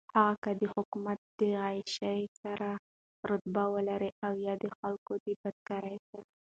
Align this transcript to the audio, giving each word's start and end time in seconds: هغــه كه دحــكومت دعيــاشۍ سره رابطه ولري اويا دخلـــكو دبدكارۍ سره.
هغــه 0.15 0.33
كه 0.43 0.51
دحــكومت 0.61 1.19
دعيــاشۍ 1.39 2.19
سره 2.41 2.69
رابطه 3.29 3.63
ولري 3.73 4.09
اويا 4.27 4.53
دخلـــكو 4.63 5.11
دبدكارۍ 5.25 5.97
سره. 6.09 6.27